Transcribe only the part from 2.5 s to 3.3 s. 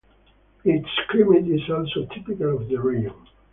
of the region.